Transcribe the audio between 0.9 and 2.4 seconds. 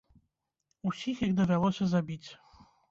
Усіх іх давялося забіць.